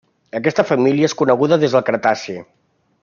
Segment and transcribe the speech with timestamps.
[0.37, 2.39] Aquesta família és coneguda des del Cretaci.